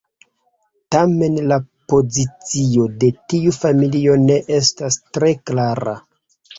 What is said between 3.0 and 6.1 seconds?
de tiu familio ne estas tre klara.